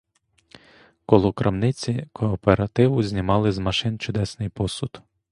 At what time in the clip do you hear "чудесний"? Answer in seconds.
3.99-4.49